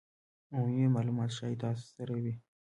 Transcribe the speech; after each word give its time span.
عمومي 0.53 0.87
مالومات 0.95 1.31
ښایي 1.37 1.57
تاسو 1.63 1.83
سره 1.95 2.11
وي 2.23 2.33